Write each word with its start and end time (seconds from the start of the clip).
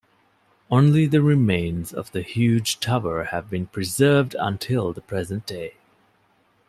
Only 0.71 1.05
the 1.05 1.21
remains 1.21 1.93
of 1.93 2.11
the 2.11 2.23
huge 2.23 2.79
tower 2.79 3.25
have 3.25 3.51
been 3.51 3.67
preserved 3.67 4.35
until 4.39 4.93
the 4.93 5.01
present 5.01 5.45
day. 5.45 5.75